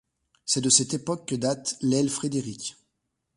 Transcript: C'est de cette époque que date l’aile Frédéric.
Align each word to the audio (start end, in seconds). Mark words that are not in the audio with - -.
C'est 0.45 0.61
de 0.61 0.69
cette 0.71 0.95
époque 0.95 1.27
que 1.27 1.35
date 1.35 1.75
l’aile 1.81 2.09
Frédéric. 2.09 2.75